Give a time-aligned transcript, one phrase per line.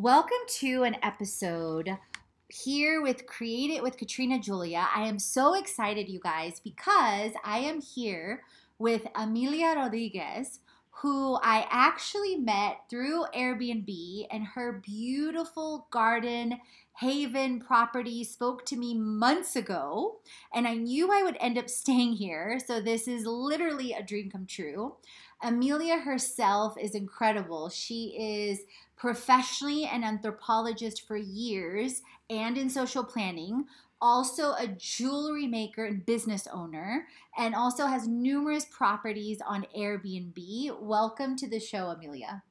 [0.00, 1.98] Welcome to an episode
[2.46, 4.86] here with Create It with Katrina Julia.
[4.94, 8.44] I am so excited, you guys, because I am here
[8.78, 10.60] with Amelia Rodriguez,
[11.02, 16.60] who I actually met through Airbnb, and her beautiful garden
[17.00, 20.18] haven property spoke to me months ago,
[20.54, 22.60] and I knew I would end up staying here.
[22.64, 24.94] So, this is literally a dream come true.
[25.40, 27.68] Amelia herself is incredible.
[27.68, 28.60] She is
[28.96, 33.66] professionally an anthropologist for years and in social planning,
[34.00, 40.80] also a jewelry maker and business owner, and also has numerous properties on Airbnb.
[40.80, 42.42] Welcome to the show, Amelia.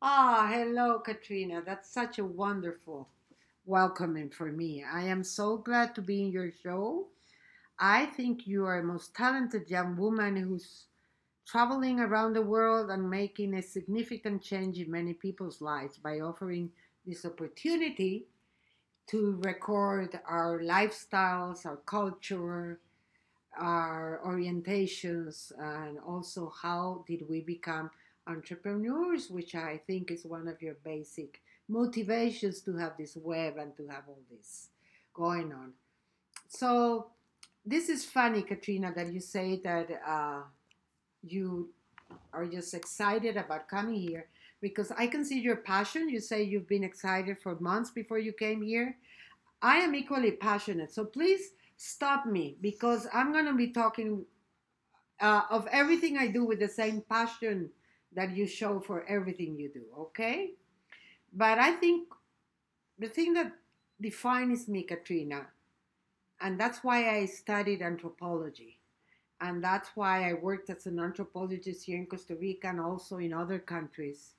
[0.00, 1.60] Ah, hello, Katrina.
[1.64, 3.08] That's such a wonderful
[3.66, 4.84] welcoming for me.
[4.84, 7.08] I am so glad to be in your show.
[7.80, 10.86] I think you are a most talented young woman who's
[11.46, 16.70] traveling around the world and making a significant change in many people's lives by offering
[17.06, 18.26] this opportunity
[19.08, 22.78] to record our lifestyles, our culture,
[23.58, 27.90] our orientations, and also how did we become
[28.26, 33.76] entrepreneurs, which I think is one of your basic motivations to have this web and
[33.76, 34.68] to have all this
[35.12, 35.72] going on.
[36.48, 37.08] So
[37.64, 40.42] this is funny, Katrina, that you say that uh,
[41.22, 41.70] you
[42.32, 44.26] are just excited about coming here
[44.60, 46.08] because I can see your passion.
[46.08, 48.96] You say you've been excited for months before you came here.
[49.60, 50.92] I am equally passionate.
[50.92, 54.24] So please stop me because I'm going to be talking
[55.20, 57.70] uh, of everything I do with the same passion
[58.14, 60.50] that you show for everything you do, okay?
[61.32, 62.08] But I think
[62.98, 63.52] the thing that
[64.00, 65.46] defines me, Katrina,
[66.40, 68.81] and that's why I studied anthropology
[69.42, 73.34] and that's why I worked as an anthropologist here in Costa Rica and also in
[73.34, 74.34] other countries,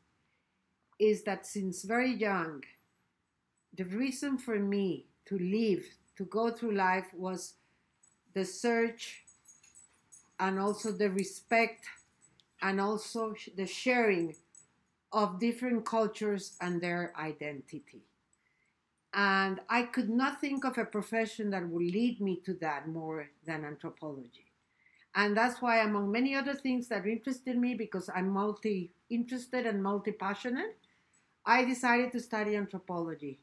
[0.97, 2.63] is that since very young,
[3.75, 5.83] the reason for me to live,
[6.15, 7.55] to go through life, was
[8.33, 9.23] the search
[10.39, 11.85] and also the respect
[12.61, 14.33] and also the sharing
[15.11, 18.03] of different cultures and their identity.
[19.13, 23.27] And I could not think of a profession that would lead me to that more
[23.45, 24.52] than anthropology.
[25.15, 29.83] And that's why, among many other things that interested me, because I'm multi interested and
[29.83, 30.77] multi passionate,
[31.45, 33.39] I decided to study anthropology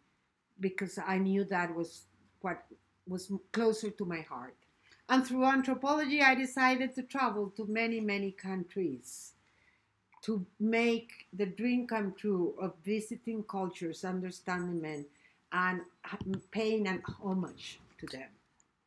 [0.59, 2.07] because I knew that was
[2.41, 2.65] what
[3.07, 4.57] was closer to my heart.
[5.09, 9.33] And through anthropology, I decided to travel to many, many countries
[10.23, 15.07] to make the dream come true of visiting cultures, understanding men,
[15.53, 15.81] and
[16.51, 18.29] paying an homage to them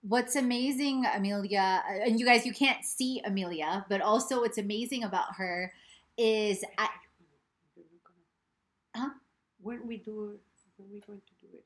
[0.03, 5.03] what's amazing, Amelia, uh, and you guys, you can't see Amelia, but also what's amazing
[5.03, 5.73] about her
[6.17, 6.89] is, I,
[8.95, 9.09] huh?
[9.61, 10.37] When we do,
[10.77, 11.63] when we going to do it?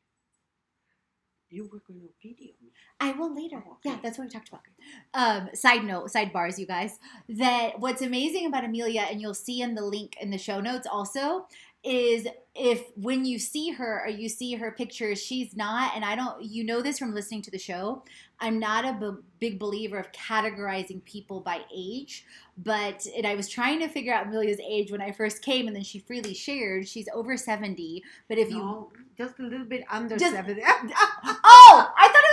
[1.50, 2.72] You were going to video me.
[3.00, 3.58] I will later.
[3.58, 3.90] Okay.
[3.90, 4.62] Yeah, that's what we talked about.
[5.14, 7.00] Um, side note, sidebars, you guys.
[7.30, 10.86] That what's amazing about Amelia, and you'll see in the link in the show notes
[10.92, 11.48] also,
[11.84, 16.16] is if when you see her or you see her pictures, she's not, and I
[16.16, 18.04] don't, you know this from listening to the show.
[18.40, 22.26] I'm not a b- big believer of categorizing people by age,
[22.58, 25.76] but and I was trying to figure out Amelia's age when I first came, and
[25.76, 28.04] then she freely shared she's over 70.
[28.28, 30.62] But if you just a little bit under Just- 70.
[31.50, 32.24] Oh, I thought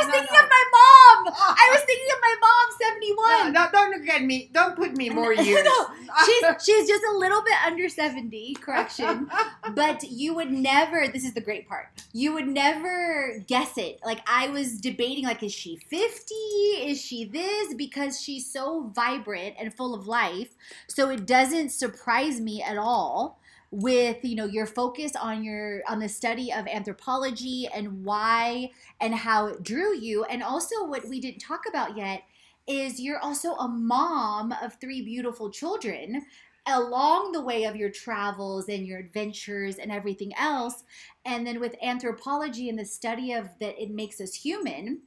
[0.00, 0.06] was.
[0.06, 0.44] I was No, thinking no.
[0.44, 1.34] of my mom.
[1.36, 3.52] I was thinking of my mom, seventy-one.
[3.52, 4.50] no, don't get me.
[4.52, 5.64] Don't put me more No, years.
[5.64, 5.86] no,
[6.26, 8.54] she's she's just a little bit under seventy.
[8.54, 9.30] Correction,
[9.74, 11.08] but you would never.
[11.08, 11.88] This is the great part.
[12.12, 14.00] You would never guess it.
[14.04, 16.34] Like I was debating, like is she fifty?
[16.34, 17.74] Is she this?
[17.74, 20.54] Because she's so vibrant and full of life.
[20.88, 23.39] So it doesn't surprise me at all
[23.72, 28.70] with you know your focus on your on the study of anthropology and why
[29.00, 30.24] and how it drew you.
[30.24, 32.22] And also what we didn't talk about yet
[32.66, 36.22] is you're also a mom of three beautiful children
[36.66, 40.84] along the way of your travels and your adventures and everything else.
[41.24, 45.02] And then with anthropology and the study of that it makes us human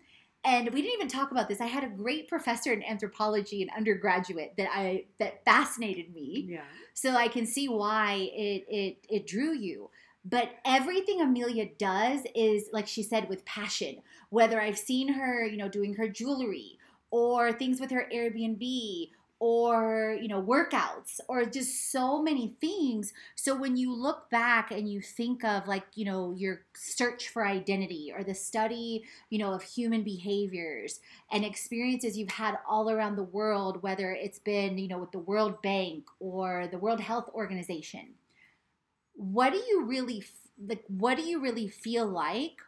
[0.46, 3.70] and we didn't even talk about this i had a great professor in anthropology in
[3.78, 6.62] undergraduate that i that fascinated me yeah.
[6.94, 9.90] so I can see why it it it drew you.
[10.26, 13.98] But everything Amelia does is like she said with passion.
[14.30, 16.80] Whether I've seen her, you know, doing her jewelry
[17.12, 19.10] or things with her Airbnb
[19.46, 23.12] or, you know, workouts or just so many things.
[23.36, 27.46] So when you look back and you think of like, you know, your search for
[27.46, 33.18] identity or the study, you know, of human behaviors and experiences you've had all around
[33.18, 37.30] the world, whether it's been, you know, with the World Bank or the World Health
[37.34, 38.14] Organization.
[39.14, 40.24] What do you really
[40.66, 42.62] like what do you really feel like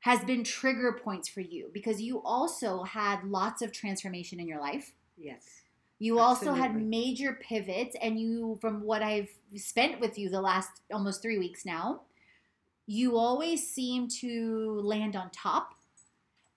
[0.00, 4.60] has been trigger points for you because you also had lots of transformation in your
[4.60, 4.94] life.
[5.18, 5.64] Yes.
[5.98, 10.70] You also had major pivots and you from what I've spent with you the last
[10.92, 12.02] almost 3 weeks now,
[12.86, 15.74] you always seem to land on top.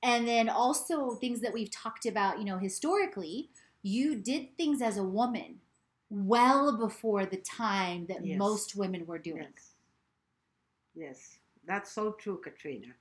[0.03, 3.49] And then also things that we've talked about, you know, historically,
[3.83, 5.59] you did things as a woman
[6.09, 8.37] well before the time that Yes.
[8.37, 9.47] most women were doing.
[9.53, 9.75] Yes.
[10.95, 11.37] Yes.
[11.65, 12.93] That's so true, Katrina.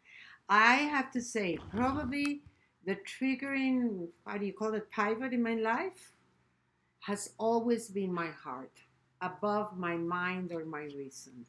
[0.49, 2.43] I have to say, probably
[2.85, 6.13] the triggering, how do you call it, pivot in my life
[7.01, 8.73] has always been my heart
[9.21, 11.47] above my mind or my reason.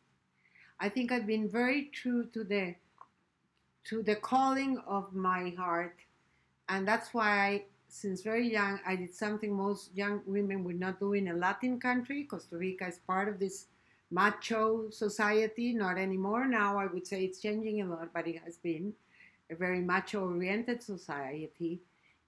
[0.79, 2.75] I think I've been very true to the
[3.83, 5.97] to the calling of my heart
[6.69, 10.99] and that's why I, since very young I did something most young women would not
[10.99, 12.23] do in a Latin country.
[12.23, 13.65] Costa Rica is part of this
[14.09, 16.45] macho society, not anymore.
[16.45, 18.93] Now I would say it's changing a lot, but it has been
[19.49, 21.81] a very macho oriented society.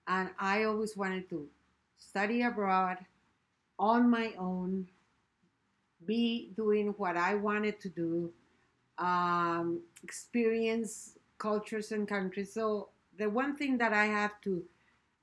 [0.07, 1.47] And I always wanted to
[1.97, 2.97] study abroad
[3.79, 4.87] on my own,
[6.05, 8.31] be doing what I wanted to do,
[8.97, 12.53] um, experience cultures and countries.
[12.53, 14.63] So the one thing that I have to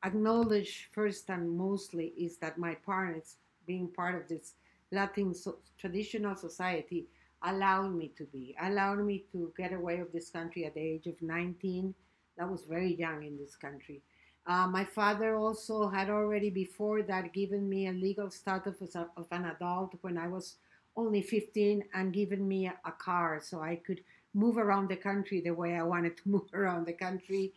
[0.05, 3.37] acknowledge first and mostly is that my parents,
[3.67, 4.55] being part of this
[4.93, 7.07] Latin so, traditional society,
[7.43, 11.07] allowed me to be, allowed me to get away of this country at the age
[11.07, 11.95] of 19.
[12.37, 14.03] That was very young in this country.
[14.51, 19.27] Uh, my father also had already before that given me a legal status a, of
[19.31, 20.57] an adult when I was
[20.97, 24.01] only 15 and given me a, a car so I could
[24.35, 27.53] move around the country the way I wanted to move around the country.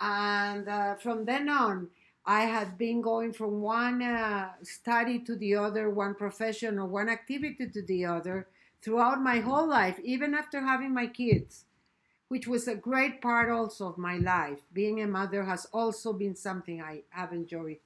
[0.00, 1.88] And uh, from then on,
[2.24, 7.08] I had been going from one uh, study to the other, one profession or one
[7.08, 8.46] activity to the other
[8.82, 11.64] throughout my whole life, even after having my kids,
[12.28, 14.60] which was a great part also of my life.
[14.72, 17.78] Being a mother has also been something I have enjoyed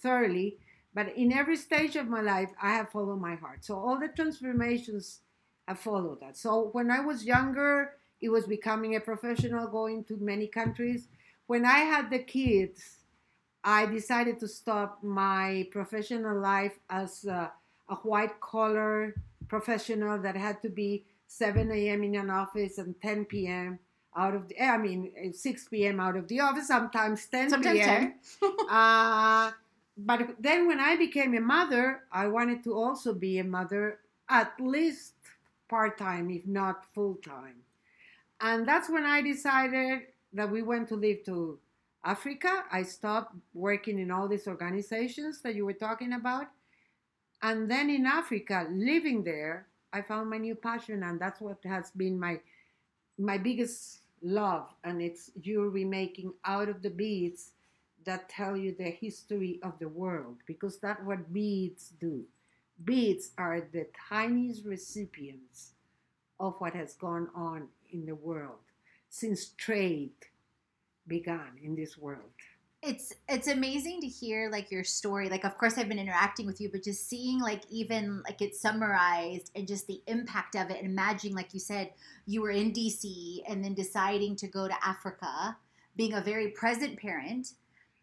[0.00, 0.58] thoroughly.
[0.94, 3.64] But in every stage of my life, I have followed my heart.
[3.64, 5.20] So all the transformations
[5.66, 6.36] have followed that.
[6.36, 11.08] So when I was younger, it was becoming a professional, going to many countries.
[11.46, 13.00] When I had the kids,
[13.64, 17.52] I decided to stop my professional life as a,
[17.88, 19.14] a white collar
[19.48, 22.04] professional that had to be 7 a.m.
[22.04, 23.78] in an office and 10 p.m.
[24.16, 26.00] out of the, I mean, 6 p.m.
[26.00, 28.14] out of the office, sometimes 10 Sometimes p.m.
[28.40, 28.50] 10.
[28.70, 29.50] uh,
[29.96, 34.52] but then when I became a mother, I wanted to also be a mother at
[34.60, 35.12] least
[35.68, 37.56] part time, if not full time.
[38.40, 40.02] And that's when I decided
[40.32, 41.58] that we went to live to
[42.04, 42.64] Africa.
[42.70, 46.48] I stopped working in all these organizations that you were talking about.
[47.42, 51.90] And then in Africa, living there, I found my new passion, and that's what has
[51.92, 52.40] been my
[53.16, 54.68] my biggest love.
[54.82, 57.52] And it's jewelry making out of the beads
[58.04, 62.26] that tell you the history of the world, because that's what beads do.
[62.84, 65.72] beads are the tiniest recipients
[66.40, 68.58] of what has gone on in the world
[69.08, 70.10] since trade
[71.06, 72.34] began in this world.
[72.84, 75.28] It's it's amazing to hear like your story.
[75.28, 78.60] Like of course i've been interacting with you but just seeing like even like it's
[78.60, 81.90] summarized and just the impact of it and imagining like you said
[82.26, 83.02] you were in dc
[83.48, 85.56] and then deciding to go to africa
[85.96, 87.52] being a very present parent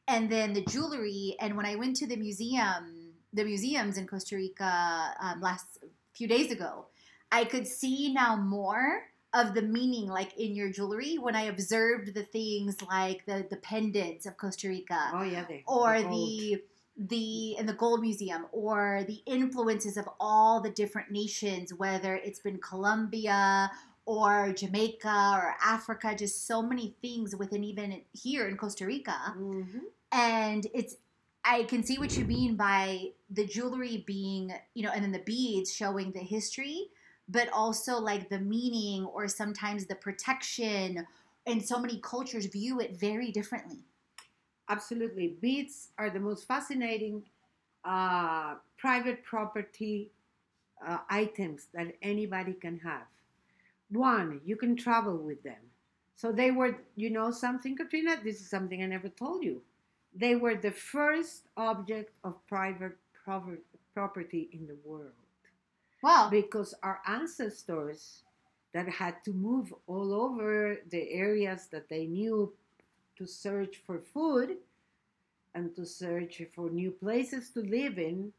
[0.07, 4.35] and then the jewelry and when i went to the museum the museums in costa
[4.35, 5.79] rica um, last
[6.13, 6.85] few days ago
[7.31, 12.13] i could see now more of the meaning like in your jewelry when I observed
[12.13, 16.61] the things like the the pendants of Costa Rica Oh yeah, the, or the
[16.97, 22.39] the in the gold museum or the influences of all the different nations whether it's
[22.39, 23.71] been Colombia
[24.05, 29.35] or Jamaica or Africa just so many things within even here in Costa Rica.
[29.37, 29.81] Mhm.
[30.11, 30.97] and it's
[31.43, 35.19] I can see what you mean by the jewelry being, you know, and then the
[35.19, 36.91] beads showing the history,
[37.31, 41.07] but also like the meaning or sometimes the protection.
[41.47, 43.79] And so many cultures view it very differently.
[44.69, 45.35] Absolutely.
[45.41, 47.23] Beads are the most fascinating
[47.83, 50.11] uh, private property
[50.85, 53.07] uh, items that anybody can have.
[53.89, 55.61] One, you can travel with them.
[56.15, 59.61] So they were, you know, something, Katrina, this is something I never told you.
[60.13, 65.13] They were the first object of private property in the world
[66.01, 66.29] Wow.
[66.29, 68.23] because our ancestors
[68.73, 72.53] that had to move all over the areas that they knew
[73.17, 74.57] to search for food
[75.55, 78.33] and to search for new places to live in,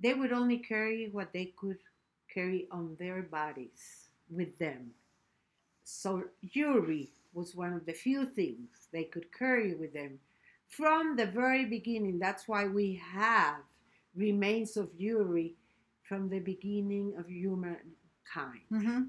[0.00, 1.78] they would only carry what they could
[2.32, 4.92] carry on their bodies with them.
[5.84, 10.18] So, jewelry was one of the few things they could carry with them
[10.68, 12.18] from the very beginning.
[12.18, 13.56] That's why we have
[14.16, 15.54] remains of jewelry
[16.08, 18.64] from the beginning of humankind.
[18.70, 19.02] hmm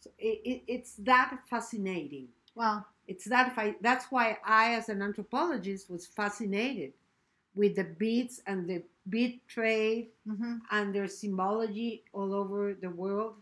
[0.00, 2.28] So it, it, it's that fascinating.
[2.54, 2.84] Wow.
[3.06, 6.92] It's that that's why I, as an anthropologist, was fascinated
[7.54, 13.34] with the beads and the bead trade hmm and their symbology all over the world,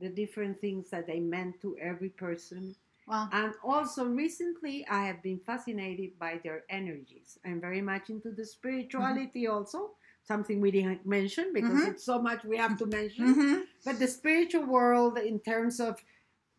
[0.00, 2.74] the different things that they meant to every person.
[3.06, 3.28] Wow.
[3.32, 7.38] And also recently, I have been fascinated by their energies.
[7.44, 9.92] I'm very much into the spirituality also,
[10.28, 11.90] something we didn't mention because Mhm.
[11.92, 13.26] it's so much we have to mention.
[13.34, 15.94] hmm But the spiritual world, in terms of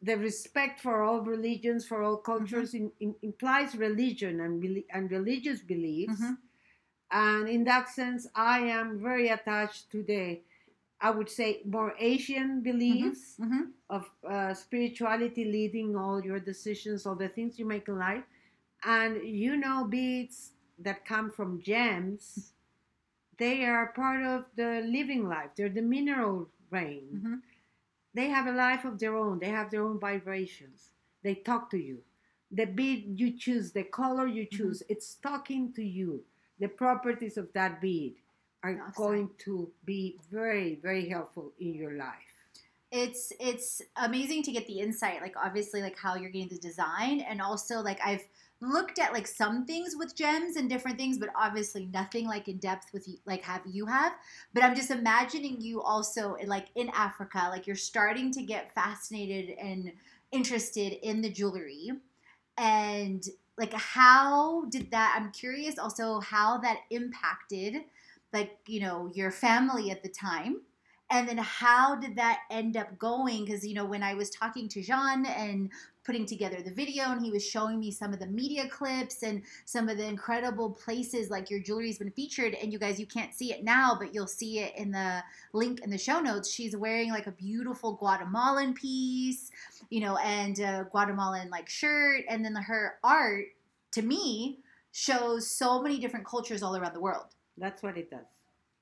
[0.10, 4.54] the respect for all religions, for all cultures, in, in- implies religion and,
[4.96, 6.22] and religious beliefs.
[6.22, 6.38] Mhm.
[7.12, 10.42] And in that sense, I am very attached to the,
[11.02, 17.16] I would say, more Asian beliefs hmm of uh, spirituality leading all your decisions, all
[17.16, 18.24] the things you make in life.
[18.84, 22.54] And you know, beads that come from gems,
[23.40, 25.52] they are part of the living life.
[25.56, 27.08] They're the mineral rain.
[27.22, 27.36] hmm
[28.14, 29.40] They have a life of their own.
[29.40, 30.92] They have their own vibrations.
[31.24, 32.00] They talk to you.
[32.52, 36.24] The bead you choose, the color you choose, it's talking to you.
[36.60, 38.16] The properties of that bead
[38.64, 38.94] are Awesome.
[38.96, 42.34] going to be very, very helpful in your life.
[42.92, 47.20] it's it's amazing to get the insight like obviously like how you're getting the design
[47.22, 48.26] and also like i've
[48.62, 52.58] looked at like some things with gems and different things but obviously nothing like in
[52.58, 54.14] depth with like have you have.
[54.54, 59.58] But i'm just imagining you also like in africa like you're starting to get fascinated
[59.58, 59.92] and
[60.32, 61.92] interested in the jewelry.
[62.58, 63.24] And
[63.60, 67.84] like how did that i'm curious also how that impacted
[68.34, 70.62] like you know your family at the time
[71.12, 73.46] and then how did that end up going?
[73.46, 75.70] Because you know when i was talking to jean and
[76.06, 79.44] putting together the video and he was showing me some of the media clips and
[79.66, 83.34] some of the incredible places like your jewelry's been featured and you guys you can't
[83.34, 85.22] see it now but you'll see it in the
[85.54, 86.52] link in the show notes.
[86.52, 89.52] She's wearing like a beautiful guatemalan piece
[89.90, 92.24] you know and a guatemalan like shirt.
[92.28, 93.46] And then her art
[93.92, 94.60] to me
[94.92, 97.36] shows so many different cultures all around the world.
[97.58, 98.26] That's what it does.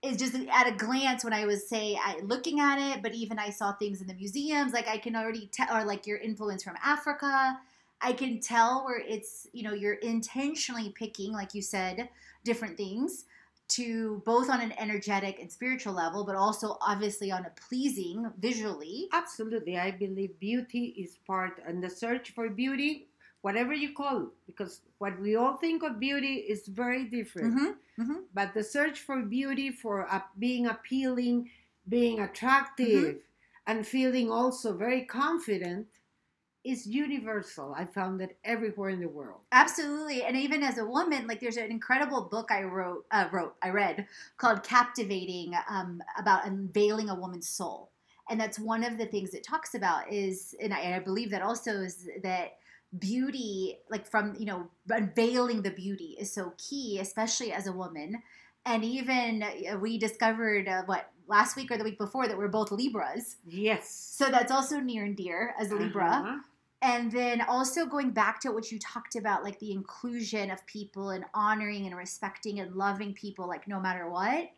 [0.08, 3.38] Is just at a glance when I was say I, looking at it, but even
[3.40, 6.64] I saw things in the museums, like I can already tell, or like your influence
[6.64, 7.60] from Africa,
[8.02, 12.10] I can tell where it's you know you're intentionally picking, like you said,
[12.44, 13.26] different things
[13.70, 19.10] to both on an energetic and spiritual level, but also obviously on a pleasing visually.
[19.12, 19.78] Absolutely.
[19.78, 23.08] I believe beauty is part, and the search for beauty,
[23.48, 27.54] whatever you call it, because what we all think of beauty is very different.
[27.54, 31.38] Mm-hmm, mm-hmm, But the search for beauty, for uh, being appealing,
[31.88, 33.16] being attractive,
[33.70, 35.88] and feeling also very confident
[36.74, 37.68] is universal.
[37.82, 39.42] I found it everywhere in the world.
[39.64, 43.56] Absolutely, and even as a woman, like there's an incredible book I wrote, uh, wrote,
[43.68, 43.96] I read
[44.42, 47.80] called "Captivating" um, about unveiling a woman's soul,
[48.30, 51.30] and that's one of the things it talks about is, and I, and I believe
[51.32, 52.48] that also is that
[52.98, 58.22] beauty, like from you know unveiling the beauty, is so key, especially as a woman,
[58.66, 62.48] and even uh, we discovered uh, what last week or the week before that we're
[62.48, 63.90] both Libras, Yes.
[64.18, 66.10] so that's also near and dear as a Libra.
[66.10, 66.38] Uh-huh.
[66.82, 71.10] And then also going back to what you talked about, like the inclusion of people
[71.10, 74.52] and honoring and respecting and loving people, like no matter what.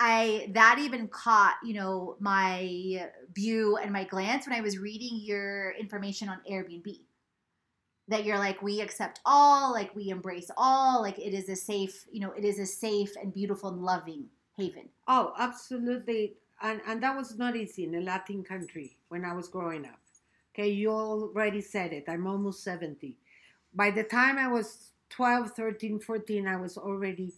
[0.00, 5.18] I that even caught you know my view and my glance when I was reading
[5.20, 7.00] your information on Airbnb.
[8.08, 12.06] That you're like we accept all, like we embrace all, like it is a safe,
[12.10, 14.24] you know, it is a safe and beautiful and loving
[14.56, 14.88] haven.
[15.06, 16.34] Oh, absolutely.
[16.62, 20.00] And and that was not easy in a Latin country when I was growing up.
[20.54, 22.04] Okay, you already said it.
[22.08, 23.16] I'm almost 70.
[23.74, 27.32] By the time I was 12, 13, 14, I was already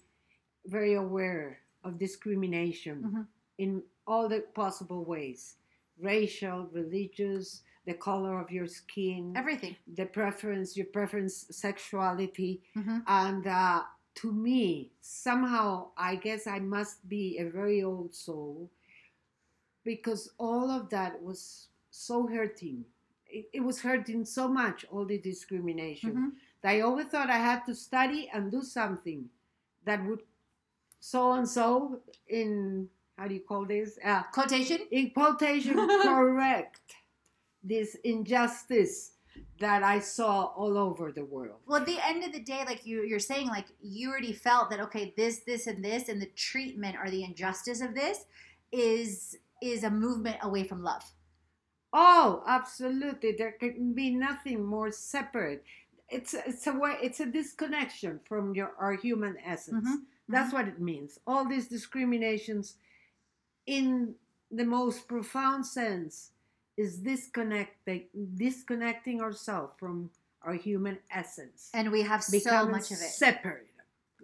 [0.66, 3.26] very aware of discrimination Mhm.
[3.58, 5.56] in all the possible ways
[5.98, 9.74] racial, religious, the color of your skin, Everything.
[9.98, 12.52] the preference, your preference, sexuality.
[12.74, 13.82] hmm And uh,
[14.20, 18.70] to me, somehow, I guess I must be a very old soul
[19.84, 22.84] because all of that was so hurting.
[23.26, 26.28] It, it was hurting so much, all the discrimination, hmm
[26.62, 29.30] that I always thought I had to study and do something
[29.86, 30.20] that would
[31.00, 33.98] so and so in, how do you call this?
[34.04, 34.80] Uh, Quotation.
[34.90, 36.80] in quotation, correct
[37.62, 39.12] this injustice
[39.58, 41.60] that I saw all over the world.
[41.66, 44.70] Well, at the end of the day, like you, you're saying, like you already felt
[44.70, 48.24] that okay, this, this, and this, and the treatment or the injustice of this
[48.72, 51.04] is is a movement away from love.
[51.92, 53.32] Oh, absolutely.
[53.32, 55.64] There can be nothing more separate.
[56.08, 59.86] It's it's a way it's a disconnection from your our human essence.
[59.88, 61.18] Mhm, That's what it means.
[61.26, 62.76] All these discriminations
[63.66, 64.14] in
[64.50, 66.32] the most profound sense
[66.80, 68.02] is disconnecting
[68.36, 70.10] disconnecting ourselves from
[70.42, 71.70] our human essence.
[71.74, 73.12] And we have so much of it.
[73.26, 73.66] Separate.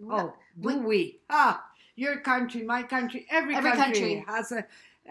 [0.09, 1.19] Oh, do We- we?
[1.29, 1.63] Ah,
[1.95, 4.25] your country, my country, every, Every country, country.
[4.27, 4.61] has a,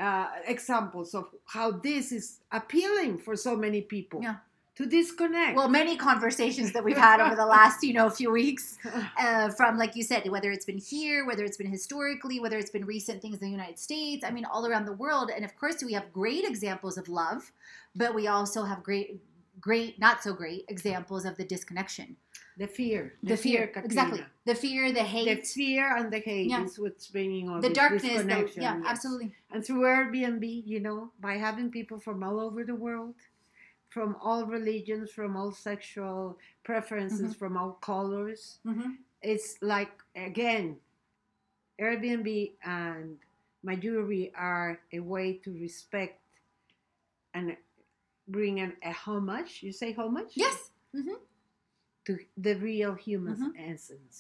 [0.07, 1.25] uh, examples of
[1.55, 4.37] how this is appealing for so many people Yeah.
[4.77, 5.57] To disconnect.
[5.57, 8.79] Well, many conversations that we've had over the last, you know, few weeks,
[9.19, 12.71] uh, from like you said, whether it's been here, whether it's been historically, whether it's
[12.71, 14.25] been recent things in the United States.
[14.25, 15.31] I mean, all around the world.
[15.35, 17.53] And of course, we have great examples of love,
[17.95, 19.19] but we also have great,
[19.61, 22.17] great, not so great examples of the disconnection,
[22.59, 23.87] the fear, the, fear, Katrina.
[23.87, 25.43] exactly, the fear, the hate.
[25.43, 26.65] The fear and the hate Yeah.
[26.65, 28.03] is what's bringing all the darkness.
[28.03, 28.85] The, yeah, yes.
[28.87, 29.33] absolutely.
[29.51, 33.15] And through Airbnb, you know, by having people from all over the world,
[33.97, 37.39] from all religions, from all sexual preferences, Mm-hmm.
[37.41, 38.91] from all colors, hmm
[39.23, 40.77] it's like again
[41.81, 43.17] airbnb and
[43.65, 46.21] my jewelry are a way to respect
[47.33, 47.57] and
[48.29, 50.71] bring an, a homage you say homage Yes.
[50.93, 51.17] hmm
[52.05, 53.53] to the real human Mhm.
[53.73, 54.17] essence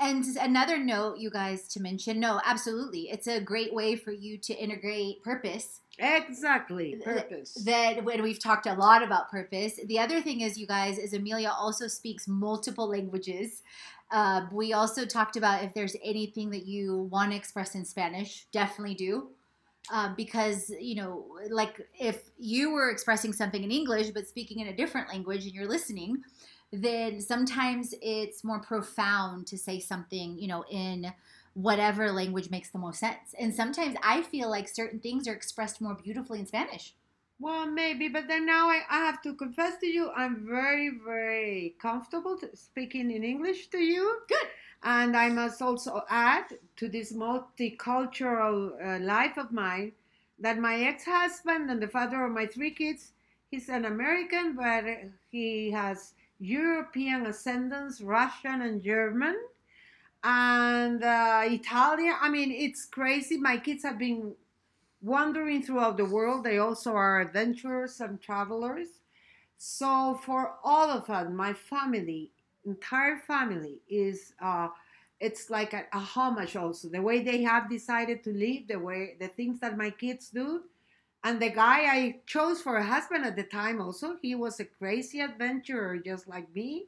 [0.00, 3.10] And another note, you guys, to mention no, absolutely.
[3.10, 5.80] It's a great way for you to integrate purpose.
[5.98, 9.78] Exactly purpose That when we've talked a lot about purpose.
[9.84, 13.62] The other thing is, you guys, is Amelia also speaks multiple languages.
[14.10, 18.46] Uh, we also talked about if there's anything that you want to express in Spanish,
[18.52, 19.28] definitely do.
[19.90, 24.68] Um, because you know, like if you were expressing something in English but speaking in
[24.68, 26.22] a different language and you're listening,
[26.72, 31.12] then sometimes it's more profound to say something, you know, in
[31.66, 33.34] whatever language makes the most sense.
[33.38, 36.94] And sometimes I feel like certain things are expressed more beautifully in Spanish.
[37.46, 41.76] well maybe but then now I, I have to confess to you i'm very very
[41.86, 44.48] comfortable to speaking in english to you Good.
[44.82, 49.92] And I must also add to this multicultural uh, life of mine
[50.38, 53.12] that my ex husband and the father of my three kids,
[53.50, 54.84] he's an American, but
[55.30, 59.36] he has European ascendance, Russian and German,
[60.24, 62.14] and uh, Italian.
[62.20, 63.38] I mean, it's crazy.
[63.38, 64.34] My kids have been
[65.02, 66.44] wandering throughout the world.
[66.44, 68.88] They also are adventurers and travelers.
[69.56, 72.30] So, for all of us, my family,
[72.64, 74.68] entire family is uh,
[75.20, 79.16] it's like a, a homage also the way they have decided to live the way
[79.20, 80.62] the things that my kids do
[81.24, 84.64] and the guy i chose for a husband at the time also he was a
[84.64, 86.86] crazy adventurer just like me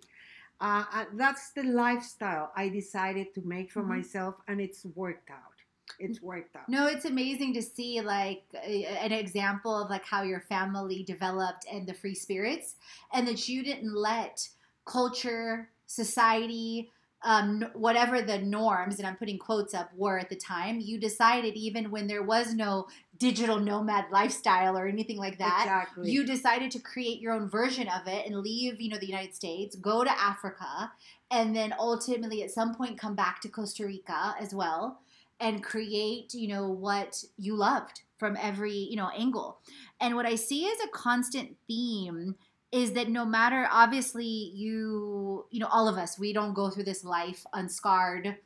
[0.61, 3.89] uh, that's the lifestyle i decided to make for Mhm.
[3.97, 5.55] myself and it's worked out
[5.99, 6.69] it's worked out.
[6.69, 11.67] No, it's amazing to see like a- an example of like how your family developed
[11.71, 12.77] and the free spirits,
[13.13, 14.49] and that you didn't let
[14.85, 16.91] culture, society,
[17.23, 20.81] um, whatever the norms, and I'm putting quotes up, were at the time.
[20.81, 22.87] You decided even when there was no
[23.19, 25.65] digital nomad lifestyle or anything like that.
[25.65, 26.11] exactly.
[26.11, 29.35] You decided to create your own version of it and leave, you know, the United
[29.35, 30.91] States, go to Africa,
[31.31, 35.01] and then ultimately at some point come back to Costa Rica as well
[35.39, 39.59] and create, you know, what you loved from every, you know, angle.
[40.01, 42.37] And what I see is a constant theme
[42.73, 46.85] is that no matter obviously you, you know, all of us, we don't go through
[46.85, 48.37] this life unscarred,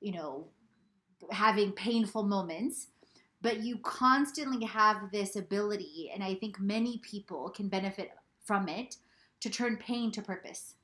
[0.00, 0.48] you know,
[1.30, 2.88] having painful moments
[3.40, 8.12] but you constantly have this ability and i think many people can benefit
[8.44, 8.96] from it
[9.40, 10.74] to turn pain to purpose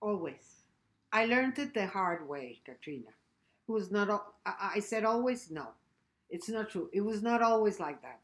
[0.00, 0.64] always.
[1.12, 3.10] I learned it the hard way, Katrina.
[3.68, 4.34] It was not.
[4.46, 5.68] I said always no.
[6.30, 6.90] It's not true.
[6.92, 8.20] It was not always like that.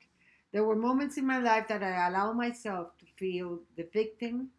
[0.52, 4.50] There were moments in my life that I allowed myself to feel the victim,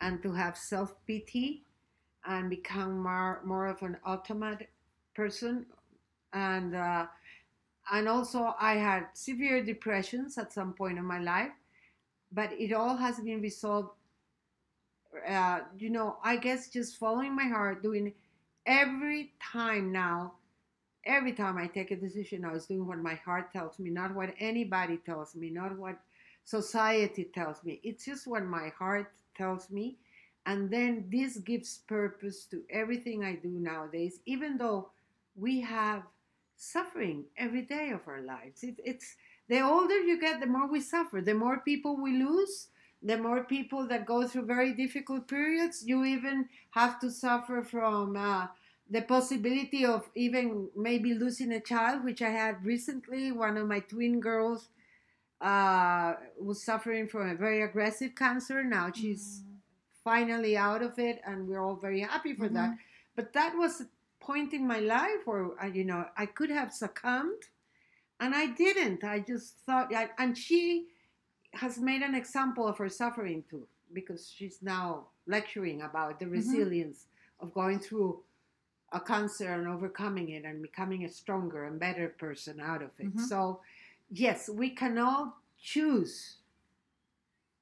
[0.00, 1.64] and to have self pity,
[2.26, 4.66] and become more more of an automat
[5.14, 5.66] person,
[6.32, 7.06] and uh,
[7.92, 11.52] and also I had severe depressions at some point in my life,
[12.32, 13.90] but it all has been resolved
[15.26, 18.12] uh, you know, I guess just following my heart, doing
[18.66, 20.34] every time now,
[21.04, 24.14] every time I take a decision, I was doing what my heart tells me, not
[24.14, 25.98] what anybody tells me, not what
[26.48, 27.78] society tells me.
[27.84, 29.98] It's just what my heart tells me.
[30.46, 34.88] And then this gives purpose to everything I do nowadays, even though
[35.36, 36.04] we have
[36.56, 38.62] suffering every day of our lives.
[38.62, 39.16] It, it's
[39.48, 42.68] the older you get, the more we suffer, the more people we lose,
[43.02, 48.16] the more people that go through very difficult periods, you even have to suffer from
[48.16, 48.46] uh,
[48.90, 53.32] the possibility of even maybe losing a child, which I had recently.
[53.32, 54.68] One of my twin girls
[55.40, 58.62] uh, was suffering from a very aggressive cancer.
[58.64, 59.42] Now she's
[60.04, 62.70] finally out of it, and we're all very happy for that.
[63.16, 63.86] But that was a
[64.20, 67.42] point in my life where, I, you know, I could have succumbed,
[68.20, 69.04] and I didn't.
[69.04, 70.88] I just thought, and she
[71.54, 77.06] has made an example of her suffering too, because she's now lecturing about the resilience
[77.40, 78.20] of going through
[78.92, 83.14] a cancer and overcoming it and becoming a stronger and better person out of it.
[83.14, 83.20] Mhm.
[83.20, 83.60] So,
[84.10, 86.36] yes, we can all choose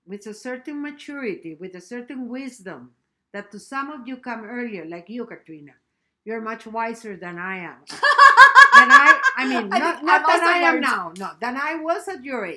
[0.06, 2.90] with a certain maturity, with a certain wisdom,
[3.32, 5.72] that to some of you come earlier, like you, Katrina.
[6.24, 7.76] You're much wiser than I am.
[7.88, 12.08] than I, I mean, I not, I'm that I am now, no, than I was
[12.08, 12.56] at your age.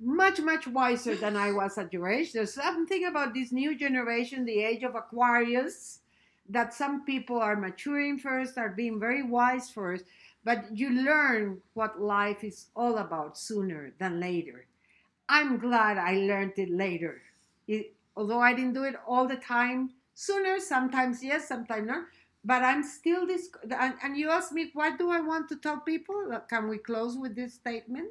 [0.00, 2.32] much, much wiser than I was at your age.
[2.32, 6.00] There's something about this new generation, the age of Aquarius,
[6.48, 10.04] that some people are maturing first, are being very wise first,
[10.44, 14.66] but you learn what life is all about sooner than later.
[15.28, 17.22] I'm glad I learned it later.
[17.68, 22.04] It, although I didn't do it all the time, sooner, sometimes yes, sometimes not.
[22.44, 23.50] But I'm still this.
[23.78, 26.40] And, and you ask me, what do I want to tell people?
[26.48, 28.10] Can we close with this statement?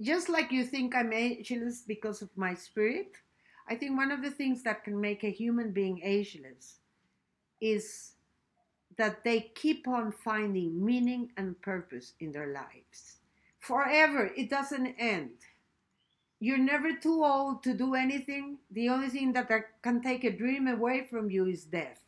[0.00, 3.12] Just like you think I'm ageless because of my spirit,
[3.68, 6.76] I think one of the things that can make a human being ageless
[7.60, 8.12] is
[9.00, 13.16] that they keep on finding meaning and purpose in their lives.
[13.58, 15.30] Forever, it doesn't end.
[16.38, 18.58] You're never too old to do anything.
[18.70, 19.48] The only thing that
[19.80, 22.00] can take a dream away from you is death.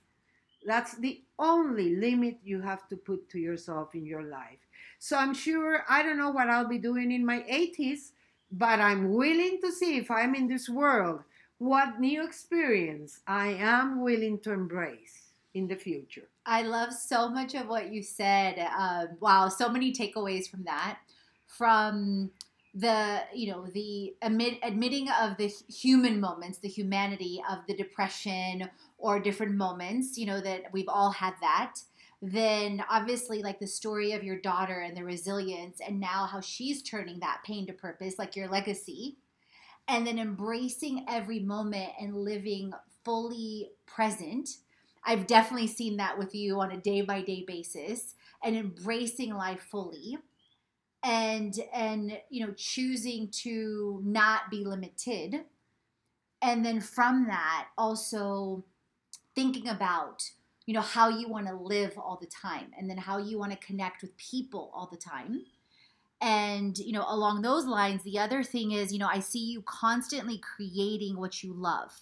[0.67, 4.61] That's the only limit you have to put to yourself in your life.
[4.99, 8.13] So I'm sure, I don't know what I'll be doing in my 80s,
[8.51, 11.23] but I'm willing to see if I'm in this world,
[11.57, 15.22] what new experience I am willing to embrace
[15.55, 16.29] in the future.
[16.47, 18.59] I love so much of what you said.
[18.59, 20.99] Uh, wow, so many takeaways from that.
[21.47, 22.31] From
[22.75, 28.71] the, you know, the admit, admitting of the human moments, the humanity of the depression
[28.97, 31.75] or different moments, you know, that we've all had that.
[32.23, 36.83] Then obviously, like the story of your daughter and the resilience, and now how she's
[36.83, 39.17] turning that pain to purpose, like your legacy.
[39.89, 42.73] And then embracing every moment and living
[43.05, 44.49] fully present
[45.05, 49.67] I've definitely seen that with you on a day by day basis and embracing life
[49.71, 50.19] fully
[51.03, 55.45] and and you know choosing to not be limited.
[56.41, 58.65] And then from that also
[59.35, 60.23] thinking about
[60.67, 63.53] you know how you want to live all the time and then how you want
[63.53, 65.43] to connect with people all the time.
[66.21, 69.61] And you know along those lines the other thing is you know i see you
[69.63, 71.93] constantly creating what you love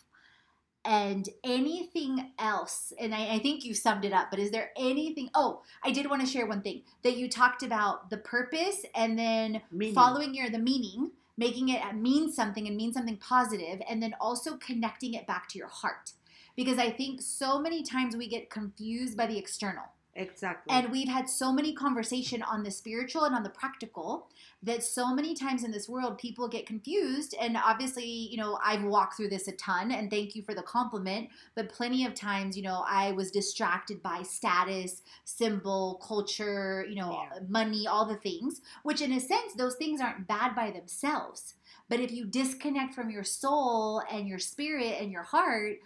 [0.85, 5.29] and anything else and I, I, think you summed it up but is there anything
[5.35, 9.19] oh i did want to share one thing that you talked about the purpose and
[9.19, 9.95] then meaning.
[9.95, 14.15] following your the meaning making it uh, mean something and mean something positive and then
[14.21, 16.13] also connecting it back to your heart
[16.57, 19.85] because i think so many times we get confused by the external
[20.17, 20.75] Exactly.
[20.75, 24.29] And we've had so many conversation on the spiritual and on the practical
[24.63, 28.83] that so many times in this world people get confused and obviously, you know, I've
[28.83, 32.57] walked through this a ton and thank you for the compliment, but plenty of times,
[32.57, 37.39] you know, I was distracted by status, symbol, culture, you know, yeah.
[37.49, 41.55] money, all the things, which in a sense those things aren't bad by themselves.
[41.89, 45.79] But if you disconnect from your soul and your spirit and your heart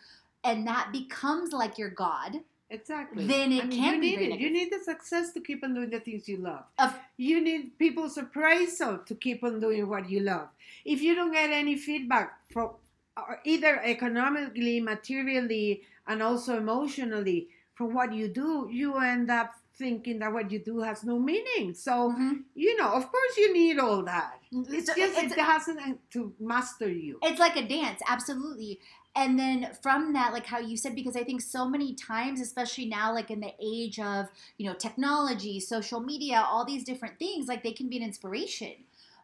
[0.42, 2.40] and that becomes like your god,
[2.74, 3.26] Exactly.
[3.26, 4.16] Then it I mean, can you be.
[4.16, 4.40] Need it.
[4.40, 6.64] You need the success to keep on doing the things you love.
[6.78, 10.48] Of, you need people's appraisal to keep on doing what you love.
[10.84, 12.70] If you don't get any feedback from
[13.16, 20.20] uh, either economically, materially, and also emotionally from what you do, you end up thinking
[20.20, 21.74] that what you do has no meaning.
[21.74, 22.32] So, mm-hmm.
[22.54, 24.34] you know, of course you need all that.
[24.52, 27.18] It's so just it's, it hasn't to master you.
[27.22, 28.80] It's like a dance, absolutely
[29.16, 32.86] and then from that like how you said because i think so many times especially
[32.86, 34.26] now like in the age of
[34.58, 38.72] you know technology social media all these different things like they can be an inspiration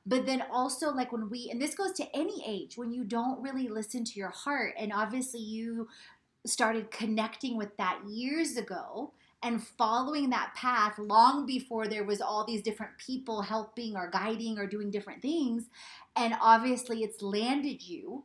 [0.07, 3.43] but then also like when we and this goes to any age when you don't
[3.43, 5.89] really listen to your heart and obviously you
[6.47, 12.45] started connecting with that years ago and following that path long before there was all
[12.45, 15.65] these different people helping or guiding or doing different things
[16.17, 18.25] and obviously it's landed you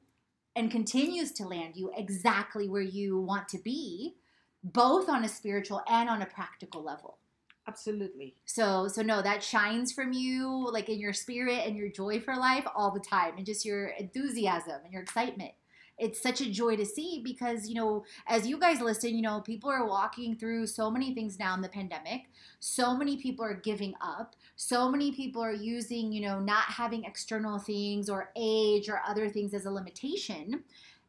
[0.55, 4.15] and continues to land you exactly where you want to be
[4.63, 7.19] both on a spiritual and on a practical level.
[7.67, 8.35] Absolutely.
[8.45, 12.35] So so no that shines from you like in your spirit and your joy for
[12.35, 15.53] life all the time and just your enthusiasm and your excitement
[15.97, 19.41] it's such a joy to see because you know as you guys listen you know
[19.41, 22.23] people are walking through so many things now in the pandemic
[22.59, 27.03] so many people are giving up so many people are using you know not having
[27.03, 30.63] external things or age or other things as a limitation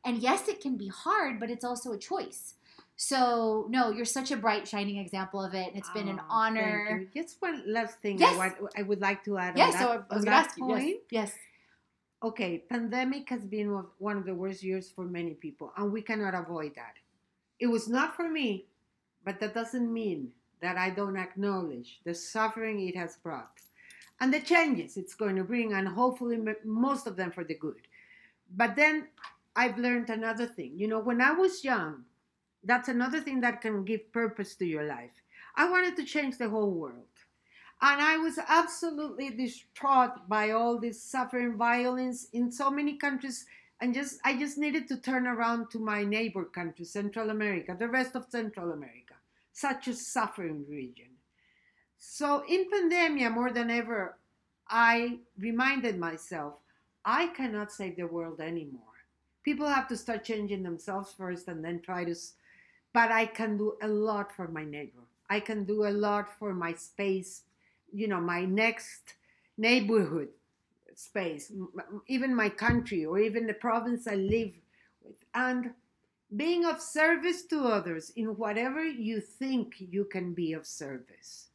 [0.05, 2.55] and yes it can be hard but it's also a choice
[2.99, 6.21] so no, you're such a bright, shining example of it, and it's been oh, an
[6.31, 7.07] honor.
[7.15, 8.39] Just one last thing yes.
[8.39, 9.55] I, would, I would like to add.
[9.55, 10.77] Yes, on so that, I was going to ask you.
[10.79, 11.01] Yes.
[11.11, 11.35] yes
[12.23, 16.35] okay, pandemic has been one of the worst years for many people, and we cannot
[16.35, 16.95] avoid that.
[17.61, 18.67] It was not for me,
[19.25, 23.61] but that doesn't mean that I don't acknowledge the suffering it has brought
[24.21, 27.83] and the changes it's going to bring, and hopefully most of them for the good.
[28.57, 29.09] But then
[29.55, 30.73] I've learned another thing.
[30.77, 32.05] You know, when I was young,
[32.65, 35.11] that's another thing that can give purpose to your life.
[35.55, 37.05] I wanted to change the whole world.
[37.83, 43.47] And I was absolutely distraught by all this suffering, violence in so many countries.
[43.81, 47.89] And just I just needed to turn around to my neighbor country, Central America, the
[47.89, 49.15] rest of Central America,
[49.53, 51.11] such a suffering region.
[51.99, 54.17] So in pandemia, more than ever,
[54.69, 56.55] I reminded myself,
[57.05, 58.81] I cannot save the world anymore.
[59.45, 62.15] People have to start changing themselves first and then try to.
[62.95, 65.05] But I can do a lot for my neighbor.
[65.29, 67.43] I can do a lot for my space
[67.93, 69.15] you know my next
[69.57, 70.29] neighborhood
[70.95, 71.53] space
[72.07, 74.53] even my country or even the province i live
[75.03, 75.17] with.
[75.35, 75.73] And
[76.35, 81.49] being of service to others in whatever you think you can be of service.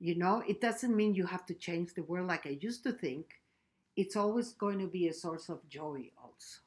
[0.00, 2.92] You know it doesn't mean you have to change the world like i used to
[2.92, 3.40] think.
[3.94, 6.60] It's always going to be a source of joy also.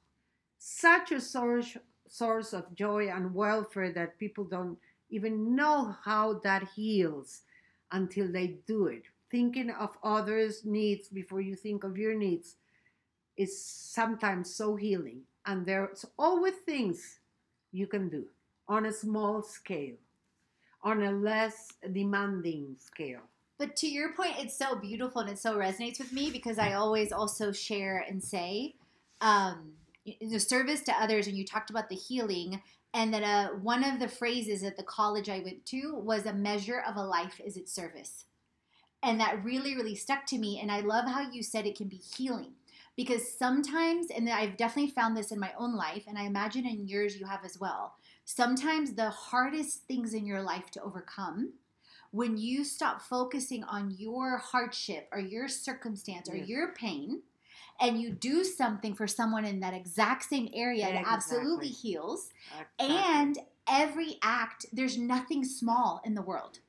[0.57, 1.75] Such a source
[2.07, 4.77] source of joy and welfare that people don't
[5.09, 7.41] even know how that heals
[7.91, 9.03] until they do it.
[9.31, 12.55] Thinking of others' needs before you think of your needs
[13.37, 15.21] is sometimes so healing.
[15.45, 17.19] And there's always things
[17.71, 18.25] you can do
[18.67, 19.97] on a small scale,
[20.83, 23.21] on a less demanding scale.
[23.57, 26.73] But to your point, it's so beautiful and it so resonates with me because I
[26.73, 28.75] always also share and say,
[29.21, 29.73] um,
[30.21, 32.61] the service to others, and you talked about the healing,
[32.95, 36.33] and that uh, one of the phrases at the college I went to was a
[36.33, 38.23] measure of a life is its service.
[39.03, 40.59] And that really, really stuck to me.
[40.61, 42.53] And I love how you said it can be healing
[42.95, 46.87] because sometimes, and I've definitely found this in my own life, and I imagine in
[46.87, 47.95] yours you have as well.
[48.23, 51.51] Sometimes the hardest things in your life to overcome
[52.11, 57.23] when you stop focusing on your hardship or your circumstance or your pain
[57.81, 61.01] and you do something for someone in that exact same area, exactly.
[61.01, 62.29] it absolutely heals.
[62.51, 62.97] Exactly.
[62.97, 66.59] And every act, there's nothing small in the world.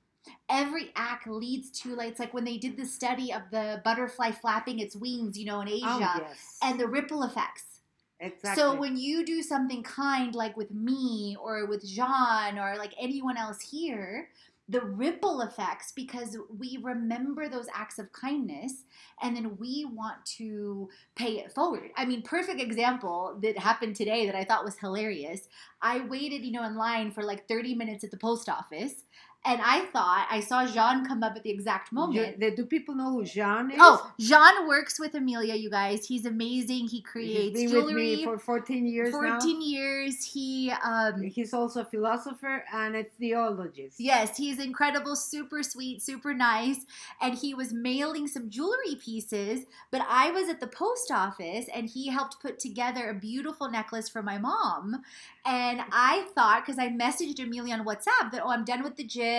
[0.48, 4.32] Every act leads to like it's like when they did the study of the butterfly
[4.32, 6.58] flapping its wings, you know, in oh, Asia, oh, yes.
[6.62, 7.80] and the ripple effects.
[8.18, 8.60] Exactly.
[8.60, 13.36] So when you do something kind, like with me or with Jean or like anyone
[13.36, 14.28] else here,
[14.68, 18.84] the ripple effects because we remember those acts of kindness
[19.22, 21.90] and then we want to pay it forward.
[21.96, 25.48] I mean, perfect example that happened today that I thought was hilarious.
[25.80, 29.04] I waited, you know, in line for like 30 minutes at the post office
[29.46, 32.36] and I thought I saw Jean come up at the exact moment.
[32.40, 33.78] You, do people know who Jean is?
[33.80, 36.06] Oh, Jean works with Amelia, you guys.
[36.06, 36.88] He's amazing.
[36.88, 39.64] He creates He's been jewelry with me for 14 years 14 now.
[39.64, 40.24] years.
[40.24, 44.00] He um He's also a philosopher and a theologist.
[44.00, 46.80] Yes, he's incredible, super sweet, super nice.
[47.20, 51.88] And he was mailing some jewelry pieces, but I was at the post office and
[51.88, 55.02] he helped put together a beautiful necklace for my mom.
[55.44, 59.04] And I thought, because I messaged Amelia on WhatsApp that, oh, I'm done with the
[59.04, 59.35] gym.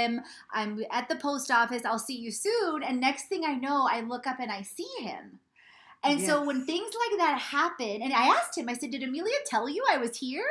[0.54, 1.84] I'm at the post office.
[1.86, 2.84] I'll see you soon.
[2.84, 5.40] And next thing I know, I look up and I see him.
[6.04, 9.36] And so when things like that happen, and I asked him, I said, Did Amelia
[9.46, 10.46] tell you I was here?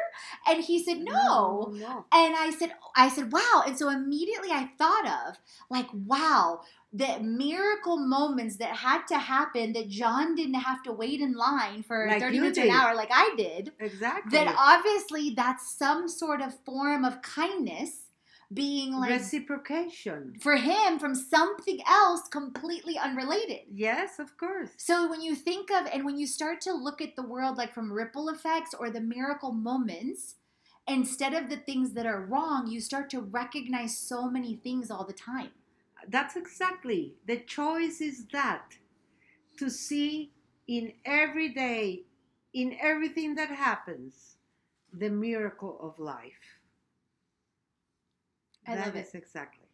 [0.46, 1.72] And he said, No.
[1.72, 2.04] no.
[2.12, 3.62] And I said, I said, wow.
[3.66, 5.36] And so immediately I thought of
[5.70, 6.60] like, wow,
[6.92, 11.82] the miracle moments that had to happen that John didn't have to wait in line
[11.84, 12.68] for Like 30 minutes did.
[12.68, 13.72] an hour like I did.
[13.78, 14.36] Exactly.
[14.38, 18.05] That obviously that's some sort of form of kindness
[18.52, 20.34] being like Reciprocation.
[20.40, 23.60] for him from something else completely unrelated.
[23.72, 24.70] Yes, of course.
[24.76, 27.74] So when you think of and when you start to look at the world like
[27.74, 30.36] from ripple effects or the miracle moments,
[30.86, 35.04] instead of the things that are wrong, you start to recognize so many things all
[35.04, 35.50] the time.
[36.08, 38.76] That's exactly the choice is that
[39.58, 40.30] to see
[40.68, 42.02] in every day,
[42.52, 44.36] in everything that happens,
[44.92, 46.55] the miracle of life.
[48.66, 49.66] I That love is exactly.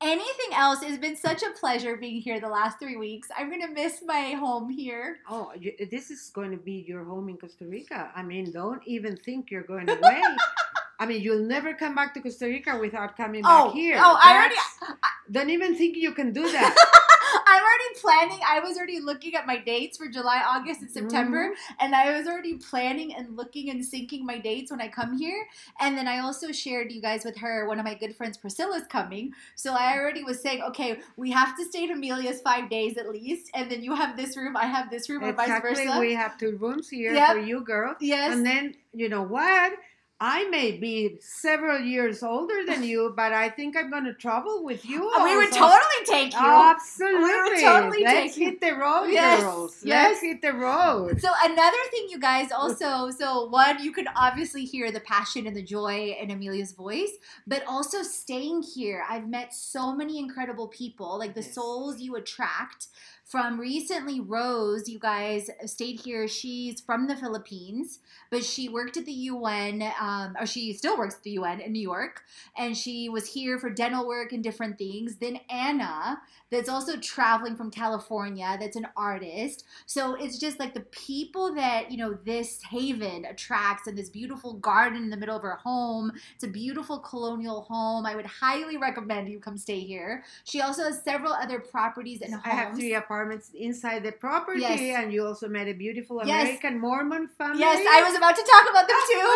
[0.00, 0.82] Anything else?
[0.82, 3.28] It's been such a pleasure being here the last three weeks.
[3.36, 5.18] I'm gonna miss my home here.
[5.28, 8.10] Oh, you, this is going to be your home in Costa Rica.
[8.14, 10.22] I mean, don't even think you're going away.
[11.04, 13.98] I mean, you'll never come back to Costa Rica without coming Oh, back here.
[14.00, 14.98] oh, I already- That's-
[15.30, 16.74] Don't even think you can do that.
[17.46, 18.40] I'm already planning.
[18.46, 21.74] I was already looking at my dates for July, August, and September, Mm-hmm.
[21.80, 25.46] and I was already planning and looking and syncing my dates when I come here.
[25.80, 27.66] And then I also shared you guys with her.
[27.66, 31.56] One of my good friends, Priscilla's coming, so I already was saying, okay, we have
[31.58, 34.66] to stay at Amelia's five days at least, and then you have this room, I
[34.66, 35.96] have this room, or vice versa.
[36.00, 37.32] We have two rooms here Yep.
[37.32, 37.94] for you, girl.
[38.00, 38.32] yes.
[38.34, 39.72] And then, you know what?
[40.20, 44.64] I may be several years older than you, but I think I'm going to travel
[44.64, 45.10] with you.
[45.12, 46.38] Oh, we would totally take you.
[46.38, 47.60] Absolutely.
[47.62, 48.50] totally Let's take you.
[48.50, 49.76] hit the road, Yes, girls.
[49.82, 50.10] yes.
[50.10, 51.20] Let's hit the road.
[51.20, 55.56] So another thing, you guys, also, so one, you can obviously hear the passion and
[55.56, 57.10] the joy in Amelia's voice,
[57.46, 61.54] but also staying here, I've met so many incredible people, like the Yes.
[61.54, 62.86] souls you attract.
[63.24, 66.28] From recently, Rose, you guys stayed here.
[66.28, 67.98] She's from the Philippines,
[68.30, 71.72] but she worked at the UN, um, or she still works at the UN in
[71.72, 72.22] New York,
[72.56, 75.16] and she was here for dental work and different things.
[75.16, 79.64] Then Anna, that's also traveling from California, that's an artist.
[79.86, 84.54] So it's just like the people that, you know, this haven attracts and this beautiful
[84.54, 86.12] garden in the middle of her home.
[86.34, 88.04] It's a beautiful colonial home.
[88.06, 90.22] I would highly recommend you come stay here.
[90.44, 92.44] She also has several other properties and homes.
[92.46, 94.80] I have three apartments inside the property, Yes.
[95.02, 96.42] and you also met a beautiful Yes.
[96.42, 97.60] American Mormon family.
[97.60, 99.30] Yes, I was about to talk about them too.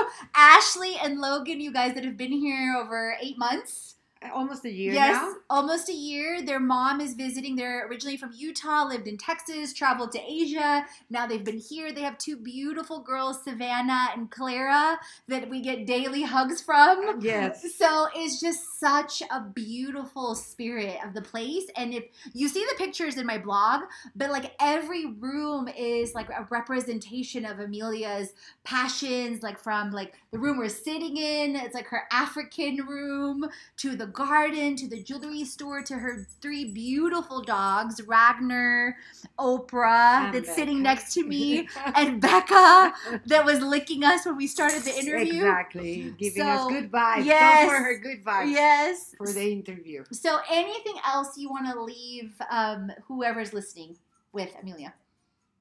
[0.59, 3.95] Ashley and Logan, you guys that have been here over eight months.
[4.35, 5.35] almost a year yes, now.
[5.49, 6.43] almost a year.
[6.43, 7.55] Their mom is visiting.
[7.55, 10.85] They're originally from Utah, lived in Texas, traveled to Asia.
[11.11, 11.93] Now they've been here.
[11.93, 17.21] They have two beautiful girls, Savannah and Clara, that we get daily hugs from.
[17.21, 17.77] Yes.
[17.77, 21.67] So it's just such a beautiful spirit of the place.
[21.77, 23.83] And if you see the pictures in my blog,
[24.15, 28.33] but like every room is like a representation of Amelia's
[28.65, 33.97] passions, like from like the room we're sitting in, it's like her African room, to
[33.97, 38.97] the garden, to the jewelry store, to her three beautiful dogs, Ragnar,
[39.39, 42.93] Oprah, And that's sitting next to me, and Becca
[43.27, 45.45] that was licking us when we started the interview.
[45.45, 46.15] Exactly.
[46.19, 47.25] Giving us So, good vibes.
[47.25, 47.63] yes.
[47.63, 48.68] Those were her good vibes Yes.
[49.17, 50.05] For the interview.
[50.13, 53.97] So, anything else you want to leave um, whoever's listening
[54.33, 54.95] with, Amelia?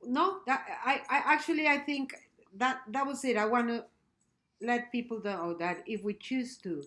[0.06, 2.14] No, that, I, I actually I think
[2.56, 3.38] that that was it.
[3.38, 3.86] I want to
[4.62, 6.84] let people know that if we choose to,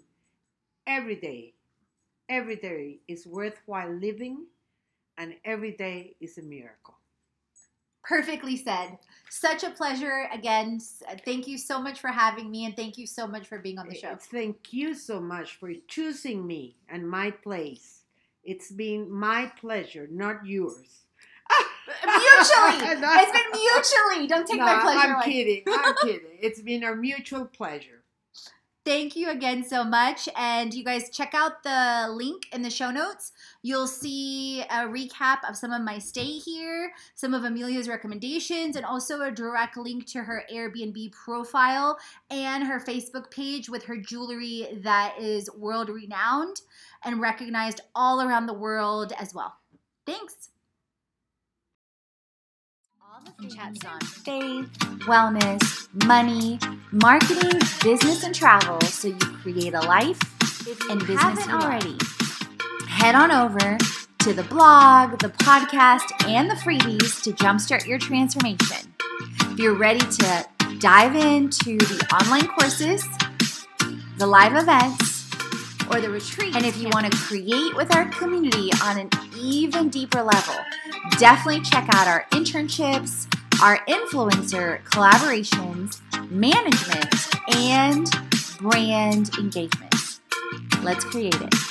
[0.87, 1.54] every day,
[2.28, 4.46] every day is worthwhile living,
[5.18, 6.94] and every day is a miracle.
[8.02, 8.98] Perfectly said.
[9.31, 10.29] Such a pleasure.
[10.33, 10.81] Again,
[11.25, 13.88] thank you so much for having me, and thank you so much for being on
[13.88, 14.16] the eh, show.
[14.16, 18.01] Thank you so much for choosing me and my place.
[18.43, 21.05] It's been my pleasure, not yours.
[22.05, 22.97] Mutually.
[23.01, 23.09] No.
[23.12, 24.26] It's been mutually.
[24.26, 25.24] Don't take No, my pleasure I'm away.
[25.24, 25.62] kidding.
[25.68, 26.39] I'm kidding.
[26.41, 27.99] It's been our mutual pleasure.
[28.83, 30.26] Thank you again so much.
[30.35, 33.33] And you guys check out the link in the show notes.
[33.61, 38.87] You'll see a recap of some of my stay here, some of Amelia's recommendations, and
[38.87, 41.99] also a direct link to her Airbnb profile
[42.31, 46.62] and her Facebook page with her jewelry that is world renowned
[47.05, 49.57] and recognized all around the world as well.
[50.07, 50.49] Thanks.
[53.55, 54.68] Chats on faith,
[55.07, 56.59] wellness, money,
[56.93, 60.18] marketing, business, and travel so you create a life
[60.91, 61.97] and business already.
[62.89, 63.77] Head on over
[64.21, 68.95] to the blog, the podcast, and the freebies to jumpstart your transformation.
[69.43, 70.47] If you're ready to
[70.79, 73.05] dive into the online courses,
[74.18, 75.31] the live events,
[75.91, 79.89] or the retreat, and if you want to create with our community on an even
[79.89, 80.55] deeper level,
[81.18, 83.26] definitely check out our internships,
[83.62, 86.00] our influencer collaborations,
[86.30, 88.06] management, and
[88.58, 90.20] brand engagement.
[90.82, 91.70] Let's create it.